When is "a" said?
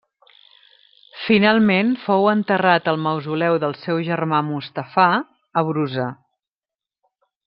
5.63-5.67